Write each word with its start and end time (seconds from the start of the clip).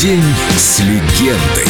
День 0.00 0.22
с 0.56 0.78
легендой. 0.78 1.66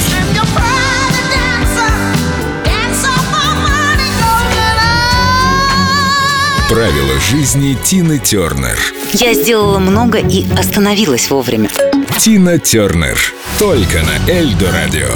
Правила 6.69 7.19
жизни 7.19 7.79
Тины 7.83 8.19
Тернер. 8.19 8.79
Я 9.15 9.33
сделала 9.33 9.79
много 9.79 10.19
и 10.19 10.45
остановилась 10.53 11.31
вовремя. 11.31 11.71
Тина 12.19 12.59
Тернер. 12.59 13.19
Только 13.59 13.99
на 14.03 14.31
Эльдо 14.31 14.71
Радио. 14.71 15.09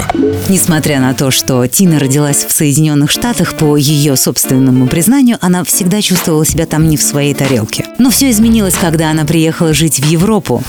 Несмотря 0.47 0.99
на 0.99 1.13
то, 1.13 1.31
что 1.31 1.65
Тина 1.65 1.97
родилась 1.97 2.43
в 2.43 2.51
Соединенных 2.51 3.09
Штатах, 3.09 3.55
по 3.55 3.77
ее 3.77 4.15
собственному 4.15 4.87
признанию, 4.87 5.37
она 5.41 5.63
всегда 5.63 6.01
чувствовала 6.01 6.45
себя 6.45 6.65
там 6.65 6.87
не 6.87 6.97
в 6.97 7.01
своей 7.01 7.33
тарелке. 7.33 7.85
Но 7.97 8.11
все 8.11 8.29
изменилось, 8.29 8.75
когда 8.75 9.11
она 9.11 9.25
приехала 9.25 9.73
жить 9.73 9.99
в 9.99 10.05
Европу. 10.09 10.61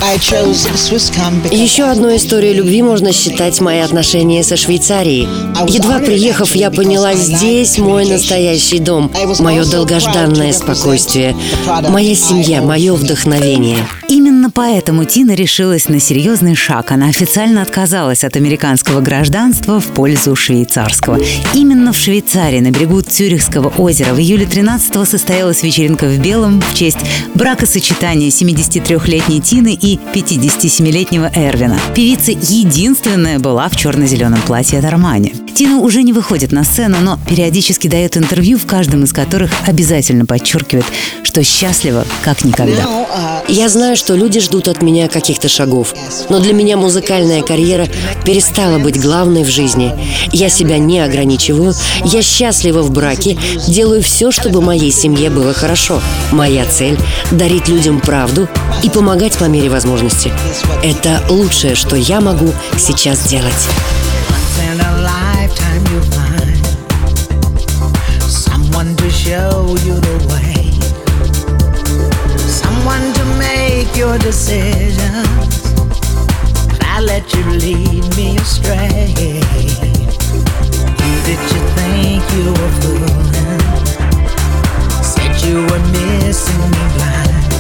Еще 1.51 1.85
одной 1.85 2.17
историей 2.17 2.55
любви 2.55 2.83
можно 2.83 3.13
считать 3.13 3.61
мои 3.61 3.81
отношения 3.81 4.43
со 4.43 4.57
Швейцарией. 4.57 5.29
Едва 5.69 5.99
приехав, 5.99 6.55
я 6.55 6.71
поняла, 6.71 7.15
здесь 7.15 7.79
мой 7.79 8.07
настоящий 8.07 8.79
дом, 8.79 9.13
мое 9.41 9.65
долгожданное 9.65 10.53
спокойствие, 10.53 11.37
моя 11.89 12.15
семья, 12.15 12.63
мое 12.63 12.95
вдохновение. 12.95 13.79
Именно 14.11 14.51
поэтому 14.51 15.05
Тина 15.05 15.37
решилась 15.37 15.89
на 15.89 16.01
серьезный 16.01 16.57
шаг. 16.57 16.91
Она 16.91 17.07
официально 17.07 17.63
отказалась 17.63 18.25
от 18.25 18.35
американского 18.35 19.01
гражданства 19.01 19.79
в 19.79 19.87
пользу 19.87 20.35
швейцарского. 20.35 21.21
Именно 21.55 21.93
в 21.93 21.97
Швейцарии, 21.97 22.59
на 22.59 22.73
берегу 22.73 23.03
Цюрихского 23.03 23.69
озера, 23.69 24.13
в 24.13 24.19
июле 24.19 24.47
13-го 24.47 25.05
состоялась 25.05 25.63
вечеринка 25.63 26.07
в 26.07 26.19
белом 26.19 26.61
в 26.61 26.75
честь 26.75 26.99
бракосочетания 27.35 28.31
73-летней 28.31 29.41
Тины 29.41 29.79
и 29.81 29.97
57-летнего 30.13 31.31
Эрвина. 31.33 31.79
Певица 31.95 32.33
единственная 32.33 33.39
была 33.39 33.69
в 33.69 33.77
черно-зеленом 33.77 34.41
платье 34.43 34.81
от 34.81 34.87
Армани. 34.87 35.30
Тина 35.55 35.79
уже 35.79 36.03
не 36.03 36.13
выходит 36.13 36.53
на 36.53 36.65
сцену, 36.65 36.99
но 37.01 37.19
периодически 37.29 37.89
дает 37.89 38.17
интервью, 38.17 38.59
в 38.59 38.67
каждом 38.67 39.05
из 39.05 39.13
которых 39.13 39.51
обязательно 39.67 40.27
подчеркивает, 40.27 40.87
что 41.23 41.43
счастлива 41.45 42.07
как 42.25 42.45
никогда. 42.45 42.87
Я 43.49 43.69
знаю, 43.69 43.97
что 43.97 44.15
люди 44.15 44.41
ждут 44.41 44.69
от 44.69 44.81
меня 44.83 45.09
каких-то 45.09 45.49
шагов, 45.49 45.95
но 46.29 46.39
для 46.39 46.53
меня 46.53 46.77
музыкальная 46.77 47.43
карьера 47.43 47.89
перестала 48.25 48.79
быть 48.79 49.01
главной 49.01 49.45
в 49.45 49.49
жизни. 49.49 49.93
Я 50.33 50.49
себя 50.49 50.79
не 50.79 51.01
ограничиваю, 51.01 51.75
я 52.05 52.23
счастлива 52.23 52.83
в 52.83 52.91
браке, 52.91 53.37
делаю 53.67 54.03
все, 54.03 54.31
чтобы 54.31 54.63
моей 54.63 54.93
семье 54.93 55.31
было 55.31 55.53
хорошо. 55.53 56.01
Моя 56.33 56.65
цель– 56.65 56.99
дарить 57.31 57.69
людям 57.69 58.01
правду 58.01 58.49
и 58.83 58.89
помогать 58.89 59.37
по 59.37 59.45
мере 59.45 59.69
возможности. 59.69 60.33
Это 60.83 61.23
лучшее, 61.29 61.75
что 61.75 61.97
я 61.97 62.21
могу 62.21 62.53
сейчас 62.79 63.29
делать. 63.29 63.69
Your 74.11 74.19
decisions. 74.19 75.63
I 76.83 77.01
let 77.01 77.33
you 77.33 77.45
lead 77.45 78.03
me 78.17 78.37
astray. 78.39 79.15
Who 80.99 81.13
did 81.29 81.43
you 81.53 81.63
think 81.79 82.23
you 82.35 82.47
were 82.59 82.75
fooling? 82.81 83.63
Said 85.11 85.35
you 85.47 85.59
were 85.69 85.85
missing 85.95 86.63
me 86.75 86.85
blind, 86.97 87.51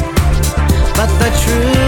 but 0.98 1.10
the 1.22 1.30
truth 1.42 1.79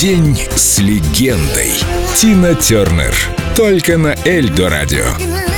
День 0.00 0.34
с 0.56 0.78
легендой. 0.78 1.72
Тина 2.16 2.54
Тернер. 2.54 3.14
Только 3.54 3.98
на 3.98 4.14
Эльдо 4.24 4.70
Радио. 4.70 5.49